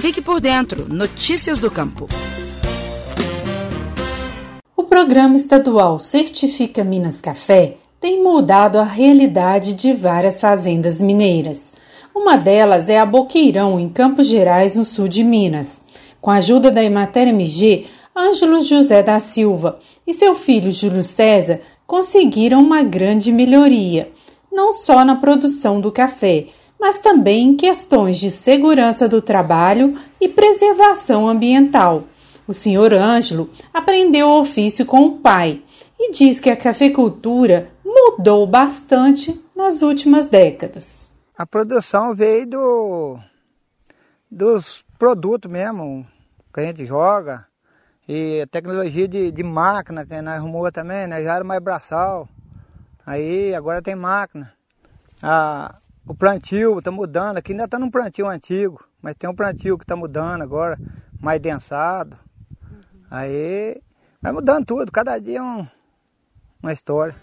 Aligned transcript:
Fique 0.00 0.22
por 0.22 0.40
dentro. 0.40 0.88
Notícias 0.88 1.58
do 1.58 1.70
Campo. 1.70 2.08
O 4.74 4.82
programa 4.84 5.36
estadual 5.36 5.98
Certifica 5.98 6.82
Minas 6.82 7.20
Café 7.20 7.76
tem 8.00 8.22
mudado 8.22 8.78
a 8.78 8.82
realidade 8.82 9.74
de 9.74 9.92
várias 9.92 10.40
fazendas 10.40 11.02
mineiras. 11.02 11.74
Uma 12.14 12.38
delas 12.38 12.88
é 12.88 12.98
a 12.98 13.04
Boqueirão, 13.04 13.78
em 13.78 13.90
Campos 13.90 14.26
Gerais, 14.26 14.74
no 14.74 14.86
sul 14.86 15.06
de 15.06 15.22
Minas. 15.22 15.82
Com 16.18 16.30
a 16.30 16.36
ajuda 16.36 16.70
da 16.70 16.82
Emater 16.82 17.28
MG, 17.28 17.84
Ângelo 18.16 18.62
José 18.62 19.02
da 19.02 19.20
Silva 19.20 19.80
e 20.06 20.14
seu 20.14 20.34
filho 20.34 20.72
Júlio 20.72 21.04
César 21.04 21.60
conseguiram 21.86 22.62
uma 22.62 22.82
grande 22.82 23.30
melhoria, 23.30 24.10
não 24.50 24.72
só 24.72 25.04
na 25.04 25.16
produção 25.16 25.78
do 25.78 25.92
café, 25.92 26.46
mas 26.80 26.98
também 26.98 27.48
em 27.48 27.56
questões 27.56 28.18
de 28.18 28.30
segurança 28.30 29.06
do 29.06 29.20
trabalho 29.20 29.98
e 30.20 30.26
preservação 30.28 31.28
ambiental. 31.28 32.04
O 32.48 32.54
senhor 32.54 32.94
Ângelo 32.94 33.50
aprendeu 33.72 34.28
o 34.28 34.40
ofício 34.40 34.86
com 34.86 35.04
o 35.04 35.18
pai 35.18 35.62
e 35.98 36.10
diz 36.10 36.40
que 36.40 36.48
a 36.48 36.56
cafeicultura 36.56 37.70
mudou 37.84 38.46
bastante 38.46 39.38
nas 39.54 39.82
últimas 39.82 40.26
décadas. 40.26 41.12
A 41.36 41.46
produção 41.46 42.14
veio 42.14 42.46
do, 42.46 43.18
dos 44.30 44.84
produtos 44.98 45.50
mesmo 45.50 46.06
que 46.52 46.60
a 46.60 46.64
gente 46.64 46.86
joga 46.86 47.46
e 48.08 48.40
a 48.40 48.46
tecnologia 48.46 49.06
de, 49.06 49.30
de 49.30 49.42
máquina 49.42 50.04
que 50.04 50.20
nós 50.20 50.38
arrumou 50.38 50.72
também, 50.72 51.06
né? 51.06 51.22
já 51.22 51.36
era 51.36 51.44
mais 51.44 51.62
braçal. 51.62 52.28
Aí 53.06 53.54
agora 53.54 53.82
tem 53.82 53.94
máquina. 53.94 54.52
A, 55.22 55.76
o 56.06 56.14
plantio 56.14 56.78
está 56.78 56.90
mudando, 56.90 57.38
aqui 57.38 57.52
ainda 57.52 57.64
está 57.64 57.78
num 57.78 57.90
plantio 57.90 58.26
antigo, 58.26 58.84
mas 59.00 59.14
tem 59.18 59.28
um 59.28 59.34
plantio 59.34 59.78
que 59.78 59.84
está 59.84 59.96
mudando 59.96 60.42
agora, 60.42 60.78
mais 61.20 61.40
densado. 61.40 62.18
Aí 63.10 63.80
vai 64.20 64.32
mudando 64.32 64.66
tudo, 64.66 64.90
cada 64.90 65.18
dia 65.18 65.38
é 65.38 65.42
um, 65.42 65.66
uma 66.62 66.72
história. 66.72 67.14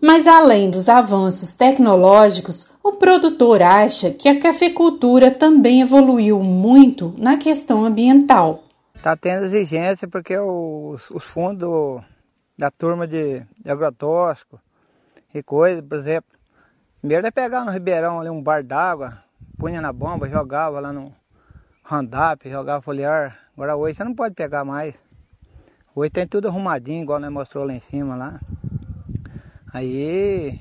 Mas 0.00 0.26
além 0.26 0.70
dos 0.70 0.88
avanços 0.88 1.54
tecnológicos, 1.54 2.68
o 2.82 2.92
produtor 2.92 3.62
acha 3.62 4.10
que 4.10 4.28
a 4.28 4.38
cafeicultura 4.38 5.30
também 5.30 5.80
evoluiu 5.80 6.40
muito 6.42 7.14
na 7.16 7.36
questão 7.36 7.84
ambiental. 7.84 8.64
Está 8.94 9.16
tendo 9.16 9.46
exigência 9.46 10.06
porque 10.06 10.36
os, 10.36 11.10
os 11.10 11.24
fundos 11.24 12.02
da 12.58 12.70
turma 12.70 13.06
de, 13.06 13.40
de 13.40 13.70
agrotóxico 13.70 14.60
e 15.34 15.42
coisa, 15.42 15.82
por 15.82 15.98
exemplo, 15.98 16.30
primeiro 17.06 17.24
é 17.24 17.30
pegar 17.30 17.64
no 17.64 17.70
Ribeirão 17.70 18.18
ali 18.18 18.28
um 18.28 18.42
bar 18.42 18.64
d'água, 18.64 19.22
punha 19.56 19.80
na 19.80 19.92
bomba, 19.92 20.28
jogava 20.28 20.80
lá 20.80 20.92
no 20.92 21.14
handap, 21.84 22.50
jogava 22.50 22.82
foliar. 22.82 23.38
Agora 23.54 23.76
hoje 23.76 23.94
você 23.94 24.02
não 24.02 24.12
pode 24.12 24.34
pegar 24.34 24.64
mais. 24.64 24.92
Hoje 25.94 26.10
tem 26.10 26.26
tudo 26.26 26.48
arrumadinho, 26.48 27.04
igual 27.04 27.20
nós 27.20 27.30
mostrou 27.30 27.64
lá 27.64 27.72
em 27.72 27.80
cima 27.80 28.16
lá. 28.16 28.40
Aí, 29.72 30.58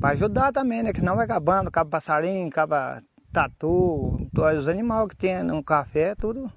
para 0.00 0.14
ajudar 0.14 0.50
também, 0.50 0.82
né? 0.82 0.92
Que 0.92 1.02
não 1.02 1.14
vai 1.14 1.24
acabando, 1.24 1.68
acaba 1.68 1.88
passarinho, 1.88 2.48
acaba 2.48 3.00
tatu, 3.32 4.28
todos 4.34 4.62
os 4.62 4.68
animais 4.68 5.06
que 5.06 5.16
tem 5.16 5.40
no 5.44 5.62
café, 5.62 6.16
tudo. 6.16 6.50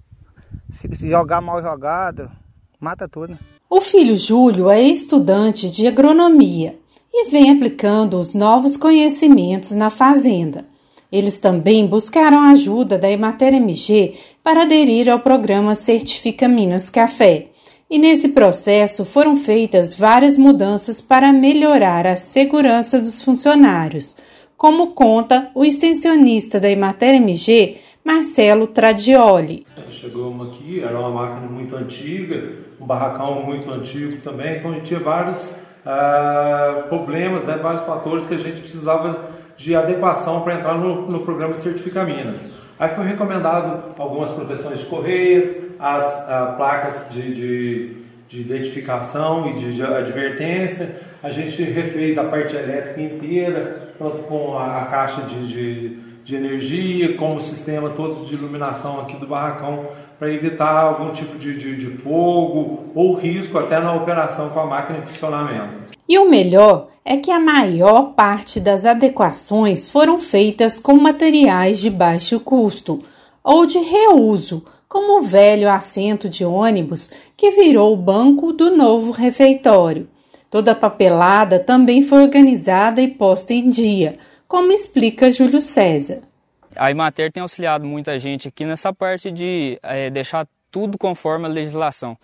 Se 0.71 1.07
jogar 1.07 1.39
mal 1.39 1.61
jogado, 1.61 2.31
mata 2.79 3.07
tudo. 3.07 3.37
O 3.69 3.79
filho 3.79 4.17
Júlio 4.17 4.71
é 4.71 4.81
estudante 4.81 5.69
de 5.69 5.85
agronomia 5.85 6.81
e 7.13 7.29
vem 7.29 7.51
aplicando 7.51 8.17
os 8.17 8.33
novos 8.33 8.75
conhecimentos 8.75 9.71
na 9.71 9.91
fazenda. 9.91 10.65
Eles 11.11 11.37
também 11.37 11.85
buscaram 11.85 12.41
ajuda 12.41 12.97
da 12.97 13.11
Emater 13.11 13.53
MG 13.53 14.15
para 14.41 14.63
aderir 14.63 15.07
ao 15.07 15.19
programa 15.19 15.75
Certifica 15.75 16.47
Minas 16.47 16.89
Café 16.89 17.49
e 17.93 17.99
nesse 17.99 18.29
processo 18.29 19.05
foram 19.05 19.35
feitas 19.35 19.93
várias 19.93 20.35
mudanças 20.35 20.99
para 20.99 21.31
melhorar 21.31 22.07
a 22.07 22.15
segurança 22.15 22.99
dos 22.99 23.23
funcionários, 23.23 24.17
como 24.57 24.93
conta 24.93 25.51
o 25.53 25.63
extensionista 25.63 26.59
da 26.59 26.71
Emater 26.71 27.13
MG, 27.13 27.77
Marcelo 28.03 28.65
Tradioli. 28.65 29.67
Chegamos 29.91 30.47
aqui, 30.47 30.81
era 30.81 30.99
uma 30.99 31.11
máquina 31.11 31.47
muito 31.47 31.75
antiga, 31.75 32.53
um 32.81 32.87
barracão 32.87 33.43
muito 33.43 33.69
antigo 33.69 34.19
também, 34.23 34.57
então 34.57 34.71
a 34.71 34.73
gente 34.73 34.85
tinha 34.85 34.99
vários 34.99 35.53
uh, 35.85 36.87
problemas, 36.87 37.45
né, 37.45 37.57
vários 37.61 37.81
fatores 37.83 38.25
que 38.25 38.33
a 38.33 38.37
gente 38.37 38.61
precisava 38.61 39.29
de 39.55 39.75
adequação 39.75 40.41
para 40.41 40.55
entrar 40.55 40.75
no, 40.75 41.01
no 41.07 41.19
programa 41.21 41.55
Certifica 41.55 42.03
Minas. 42.03 42.49
Aí 42.79 42.89
foi 42.89 43.05
recomendado 43.05 43.93
algumas 43.97 44.31
proteções 44.31 44.79
de 44.79 44.85
correias, 44.85 45.55
as 45.79 46.05
uh, 46.05 46.57
placas 46.57 47.07
de, 47.11 47.33
de, 47.33 47.97
de, 48.27 48.41
identificação 48.41 49.49
e 49.49 49.53
de, 49.53 49.75
de, 49.75 49.83
advertência. 49.83 50.95
A 51.21 51.29
gente 51.29 51.61
refez 51.63 52.17
a 52.17 52.23
parte 52.23 52.55
elétrica 52.55 53.01
inteira, 53.01 53.93
tanto 53.97 54.19
com 54.23 54.57
a, 54.57 54.81
a 54.81 54.85
caixa 54.85 55.21
de, 55.21 55.47
de, 55.47 55.89
energia, 56.31 57.15
como 57.15 57.35
o 57.35 57.39
sistema 57.39 57.89
todo 57.89 58.25
de 58.25 58.33
iluminação 58.33 58.99
aqui 59.01 59.17
do 59.17 59.27
barracão, 59.27 59.87
para 60.17 60.31
evitar 60.31 60.71
algum 60.71 61.11
tipo 61.11 61.37
de 61.37 61.89
fogo 61.97 62.85
ou 62.95 63.13
risco 63.15 63.57
até 63.57 63.79
na 63.79 63.93
operação 63.93 64.49
com 64.49 64.59
a 64.59 64.65
máquina 64.65 64.99
em 64.99 65.03
funcionamento. 65.03 65.91
E 66.07 66.17
o 66.17 66.29
melhor 66.29 66.87
é 67.03 67.17
que 67.17 67.31
a 67.31 67.39
maior 67.39 68.13
parte 68.13 68.59
das 68.59 68.85
adequações 68.85 69.89
foram 69.89 70.19
feitas 70.19 70.79
com 70.79 70.95
materiais 70.95 71.79
de 71.79 71.89
baixo 71.89 72.39
custo 72.39 73.01
ou 73.43 73.65
de 73.65 73.79
reuso, 73.79 74.63
como 74.87 75.19
o 75.19 75.23
velho 75.23 75.69
assento 75.69 76.29
de 76.29 76.45
ônibus 76.45 77.09
que 77.35 77.51
virou 77.51 77.93
o 77.93 77.97
banco 77.97 78.53
do 78.53 78.75
novo 78.75 79.11
refeitório. 79.11 80.07
Toda 80.49 80.71
a 80.73 80.75
papelada 80.75 81.59
também 81.59 82.03
foi 82.03 82.21
organizada 82.21 83.01
e 83.01 83.07
posta 83.07 83.53
em 83.53 83.69
dia, 83.69 84.19
como 84.53 84.71
explica 84.71 85.31
Júlio 85.31 85.63
César. 85.63 86.21
A 86.75 86.91
Imater 86.91 87.31
tem 87.31 87.41
auxiliado 87.41 87.87
muita 87.87 88.19
gente 88.19 88.47
aqui 88.47 88.63
nessa 88.65 88.93
parte 88.93 89.31
de 89.31 89.79
é, 89.81 90.11
deixar 90.11 90.47
tudo 90.69 90.95
conforme 90.95 91.47
a 91.47 91.49
legislação, 91.49 92.15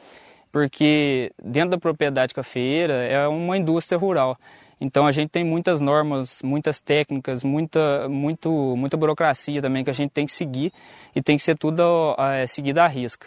porque 0.51 1.31
dentro 1.43 1.71
da 1.71 1.79
propriedade 1.79 2.31
cafeeira 2.31 2.93
é 2.93 3.27
uma 3.27 3.57
indústria 3.57 3.97
rural. 3.97 4.37
Então 4.79 5.07
a 5.07 5.11
gente 5.11 5.29
tem 5.29 5.43
muitas 5.43 5.81
normas, 5.81 6.43
muitas 6.43 6.79
técnicas, 6.79 7.43
muita, 7.43 8.07
muito, 8.07 8.75
muita 8.77 8.95
burocracia 8.95 9.59
também 9.59 9.83
que 9.83 9.89
a 9.89 9.93
gente 9.93 10.11
tem 10.11 10.27
que 10.27 10.31
seguir 10.31 10.71
e 11.15 11.23
tem 11.23 11.35
que 11.35 11.41
ser 11.41 11.57
tudo 11.57 12.15
é, 12.19 12.45
seguido 12.45 12.77
à 12.77 12.85
risca. 12.85 13.25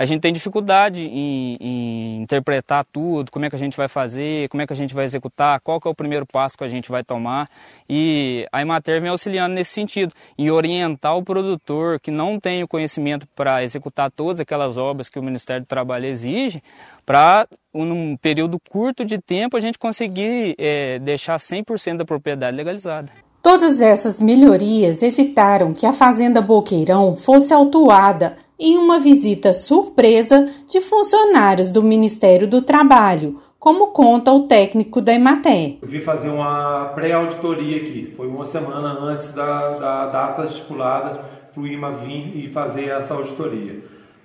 A 0.00 0.06
gente 0.06 0.22
tem 0.22 0.32
dificuldade 0.32 1.04
em, 1.04 1.58
em, 1.60 2.22
interpretar 2.22 2.86
tudo, 2.90 3.30
como 3.30 3.44
é 3.44 3.50
que 3.50 3.54
a 3.54 3.58
gente 3.58 3.76
vai 3.76 3.86
fazer, 3.86 4.48
como 4.48 4.62
é 4.62 4.66
que 4.66 4.72
a 4.72 4.76
gente 4.76 4.94
vai 4.94 5.04
executar, 5.04 5.60
qual 5.60 5.78
que 5.78 5.86
é 5.86 5.90
o 5.90 5.94
primeiro 5.94 6.24
passo 6.24 6.56
que 6.56 6.64
a 6.64 6.68
gente 6.68 6.90
vai 6.90 7.04
tomar. 7.04 7.50
E 7.86 8.46
a 8.50 8.62
Imater 8.62 8.98
vem 8.98 9.10
auxiliando 9.10 9.54
nesse 9.54 9.72
sentido, 9.72 10.14
em 10.38 10.50
orientar 10.50 11.18
o 11.18 11.22
produtor 11.22 12.00
que 12.00 12.10
não 12.10 12.40
tem 12.40 12.62
o 12.62 12.66
conhecimento 12.66 13.28
para 13.36 13.62
executar 13.62 14.10
todas 14.10 14.40
aquelas 14.40 14.78
obras 14.78 15.10
que 15.10 15.18
o 15.18 15.22
Ministério 15.22 15.64
do 15.64 15.68
Trabalho 15.68 16.06
exige, 16.06 16.62
para 17.04 17.46
num 17.74 18.16
período 18.16 18.58
curto 18.70 19.04
de 19.04 19.18
tempo 19.18 19.54
a 19.54 19.60
gente 19.60 19.78
conseguir 19.78 20.54
é, 20.56 20.98
deixar 21.00 21.36
100% 21.36 21.98
da 21.98 22.06
propriedade 22.06 22.56
legalizada. 22.56 23.12
Todas 23.42 23.82
essas 23.82 24.18
melhorias 24.18 25.02
evitaram 25.02 25.74
que 25.74 25.84
a 25.84 25.92
Fazenda 25.92 26.40
Boqueirão 26.40 27.16
fosse 27.16 27.52
autuada 27.52 28.38
em 28.60 28.76
uma 28.76 29.00
visita 29.00 29.52
surpresa 29.52 30.48
de 30.68 30.80
funcionários 30.82 31.72
do 31.72 31.82
Ministério 31.82 32.46
do 32.46 32.60
Trabalho, 32.60 33.40
como 33.58 33.88
conta 33.88 34.30
o 34.30 34.42
técnico 34.42 35.00
da 35.00 35.14
Emater. 35.14 35.78
Eu 35.80 35.88
vim 35.88 36.00
fazer 36.00 36.28
uma 36.28 36.92
pré-auditoria 36.94 37.78
aqui, 37.78 38.12
foi 38.16 38.26
uma 38.26 38.44
semana 38.44 38.98
antes 39.00 39.28
da, 39.28 39.78
da 39.78 40.06
data 40.06 40.44
estipulada 40.44 41.24
para 41.52 41.62
o 41.62 41.66
IMA 41.66 41.90
vir 41.90 42.44
e 42.44 42.48
fazer 42.48 42.88
essa 42.88 43.14
auditoria. 43.14 43.82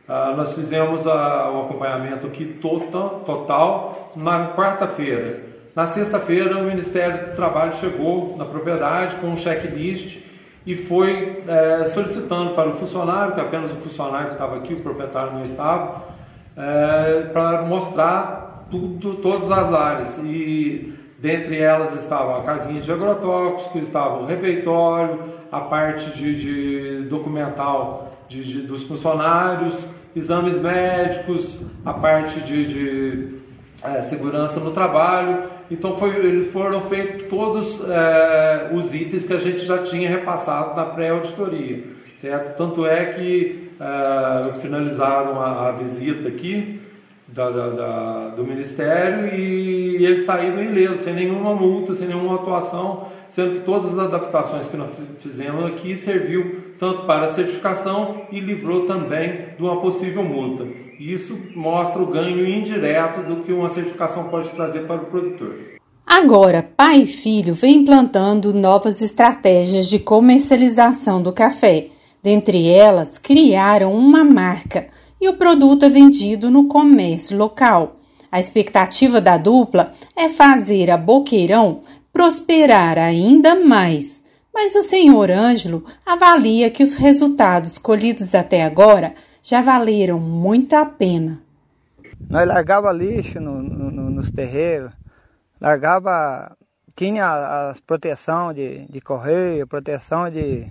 Uh, 0.08 0.38
nós 0.38 0.54
fizemos 0.54 1.06
uh, 1.06 1.10
um 1.10 1.62
acompanhamento 1.62 2.28
aqui 2.28 2.46
total, 2.46 3.22
total 3.26 4.12
na 4.16 4.54
quarta-feira. 4.54 5.42
Na 5.76 5.86
sexta-feira, 5.86 6.58
o 6.58 6.64
Ministério 6.64 7.30
do 7.30 7.36
Trabalho 7.36 7.74
chegou 7.74 8.36
na 8.38 8.46
propriedade 8.46 9.16
com 9.18 9.28
um 9.28 9.36
checklist 9.36 10.24
e 10.66 10.76
foi 10.76 11.44
é, 11.48 11.86
solicitando 11.86 12.56
para 12.56 12.70
o 12.70 12.74
funcionário, 12.74 13.36
que 13.36 13.42
apenas 13.42 13.72
o 13.72 13.76
funcionário 13.76 14.32
estava 14.32 14.58
aqui, 14.58 14.74
o 14.74 14.82
proprietário 14.82 15.34
não 15.34 15.44
estava, 15.44 16.06
é, 16.58 17.30
para 17.32 17.62
mostrar 17.62 18.66
tudo, 18.72 19.16
todas 19.16 19.52
as 19.52 19.72
áreas. 19.72 20.18
E 20.24 20.94
dentre 21.20 21.60
elas 21.60 21.96
estavam 21.96 22.38
a 22.38 22.42
casinha 22.42 22.82
de 22.82 22.92
agrotóxicos, 22.92 23.84
estava 23.84 24.22
o 24.22 24.26
refeitório, 24.26 25.20
a 25.52 25.62
parte 25.62 26.10
de, 26.12 26.36
de 26.36 27.08
documental 27.08 28.12
de, 28.28 28.44
de, 28.44 28.62
dos 28.62 28.84
funcionários, 28.84 29.88
exames 30.16 30.60
médicos, 30.60 31.60
a 31.86 31.94
parte 31.94 32.40
de, 32.42 32.66
de 32.66 33.35
é, 33.94 34.02
segurança 34.02 34.60
no 34.60 34.72
trabalho. 34.72 35.44
Então 35.70 35.96
foi, 35.96 36.16
eles 36.18 36.52
foram 36.52 36.82
feitos 36.82 37.28
todos 37.28 37.82
é, 37.88 38.70
os 38.72 38.94
itens 38.94 39.26
que 39.26 39.34
a 39.34 39.40
gente 39.40 39.66
já 39.66 39.80
tinha 39.80 40.10
repassado 40.10 40.76
na 40.76 40.86
pré-auditoria. 40.86 41.84
certo? 42.16 42.56
Tanto 42.56 42.86
é 42.86 43.06
que 43.06 43.70
uh, 43.80 44.60
finalizaram 44.60 45.42
a, 45.42 45.70
a, 45.70 45.72
visita 45.72 46.28
aqui 46.28 46.80
da, 47.36 47.50
da, 47.50 47.70
da, 47.70 48.30
do 48.30 48.46
Ministério 48.46 49.28
e 49.28 50.06
eles 50.06 50.26
saíram 50.26 50.64
ilesos, 50.64 51.02
sem 51.02 51.14
nenhuma 51.14 51.54
multa, 51.54 51.94
sem 51.94 52.08
nenhuma 52.08 52.36
atuação, 52.36 53.08
sendo 53.28 53.56
que 53.56 53.60
todas 53.60 53.92
as 53.92 54.00
adaptações 54.00 54.70
que 54.70 54.78
nós 54.78 54.92
fizemos 55.18 55.66
aqui 55.66 55.98
serviu 55.98 56.74
tanto 56.80 57.06
para 57.06 57.26
a 57.26 57.28
certificação 57.28 58.22
e 58.32 58.40
livrou 58.40 58.86
também 58.86 59.48
de 59.58 59.62
uma 59.62 59.82
possível 59.82 60.24
multa. 60.24 60.66
Isso 60.98 61.38
mostra 61.54 62.02
o 62.02 62.08
ganho 62.08 62.48
indireto 62.48 63.22
do 63.28 63.44
que 63.44 63.52
uma 63.52 63.68
certificação 63.68 64.30
pode 64.30 64.50
trazer 64.52 64.88
para 64.88 65.02
o 65.02 65.08
produtor. 65.08 65.76
Agora, 66.08 66.64
pai 66.64 67.02
e 67.02 67.06
filho 67.06 67.54
vêm 67.54 67.82
implantando 67.82 68.54
novas 68.54 69.02
estratégias 69.02 69.90
de 69.90 70.00
comercialização 70.00 71.22
do 71.22 71.34
café. 71.34 71.88
Dentre 72.24 72.70
elas, 72.72 73.20
criaram 73.20 73.94
uma 73.94 74.24
marca 74.24 74.95
e 75.20 75.30
o 75.30 75.38
produto 75.38 75.86
é 75.86 75.90
vendido 75.90 76.50
no 76.50 76.68
comércio 76.68 77.38
local. 77.38 77.98
A 78.32 78.40
expectativa 78.40 79.22
da 79.22 79.38
dupla 79.38 79.94
é 80.16 80.30
fazer 80.30 80.92
a 80.92 80.98
Boqueirão 80.98 81.82
prosperar 82.12 82.98
ainda 82.98 83.56
mais. 83.56 84.24
Mas 84.54 84.74
o 84.76 84.82
senhor 84.82 85.30
Ângelo 85.30 85.86
avalia 86.06 86.70
que 86.70 86.82
os 86.82 86.94
resultados 86.94 87.78
colhidos 87.78 88.34
até 88.34 88.64
agora 88.64 89.14
já 89.44 89.62
valeram 89.62 90.20
muito 90.20 90.74
a 90.74 90.86
pena. 90.86 91.42
Nós 92.30 92.48
largava 92.48 92.92
lixo 92.92 93.40
no, 93.40 93.62
no, 93.62 94.10
nos 94.10 94.32
terreiros, 94.32 94.92
largava, 95.60 96.56
tinha 96.96 97.70
as 97.70 97.80
proteção 97.82 98.54
de, 98.54 98.86
de 98.88 99.02
correio, 99.02 99.68
proteção 99.68 100.30
de, 100.30 100.66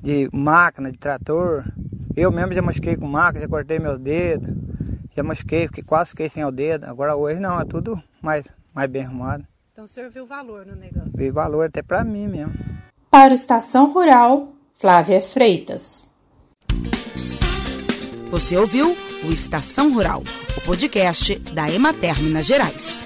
de 0.00 0.28
máquina, 0.32 0.90
de 0.90 0.98
trator. 0.98 1.64
Eu 2.16 2.32
mesmo 2.32 2.54
já 2.54 2.62
machuquei 2.62 2.96
com 2.96 3.06
máquina, 3.06 3.42
já 3.42 3.48
cortei 3.48 3.78
meus 3.78 3.98
dedos, 3.98 4.48
já 5.14 5.22
machuquei, 5.22 5.66
fiquei, 5.66 5.84
quase 5.84 6.10
fiquei 6.10 6.30
sem 6.30 6.42
o 6.46 6.50
dedo. 6.50 6.84
Agora 6.86 7.14
hoje 7.14 7.38
não, 7.38 7.60
é 7.60 7.64
tudo 7.66 8.02
mais, 8.22 8.46
mais 8.74 8.90
bem 8.90 9.04
arrumado. 9.04 9.46
Então 9.70 9.84
o 9.84 9.86
senhor 9.86 10.08
viu 10.08 10.24
valor 10.24 10.64
no 10.64 10.74
negócio? 10.74 11.10
Vi 11.14 11.30
valor 11.30 11.66
até 11.66 11.82
para 11.82 12.02
mim 12.02 12.26
mesmo. 12.26 12.54
Para 13.10 13.32
o 13.32 13.34
Estação 13.34 13.92
Rural, 13.92 14.54
Flávia 14.78 15.20
Freitas. 15.20 16.08
Você 18.30 18.56
ouviu 18.56 18.96
o 19.22 19.30
Estação 19.30 19.92
Rural, 19.92 20.22
o 20.56 20.60
podcast 20.62 21.38
da 21.52 21.70
Emater 21.70 22.18
Minas 22.22 22.46
Gerais. 22.46 23.04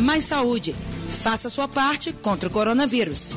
Mais 0.00 0.24
saúde. 0.24 0.74
Faça 1.08 1.48
sua 1.48 1.68
parte 1.68 2.12
contra 2.12 2.48
o 2.48 2.52
coronavírus. 2.52 3.36